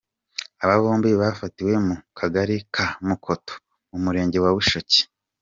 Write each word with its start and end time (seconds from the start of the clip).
Aba 0.63 0.75
bombi 0.83 1.09
bafatiwe 1.21 1.73
mu 1.87 1.95
Kagari 2.17 2.55
ka 2.73 2.85
Mukoto, 3.07 3.53
mu 3.89 3.97
murenge 4.03 4.37
wa 4.43 4.51
Bushoki. 4.55 5.01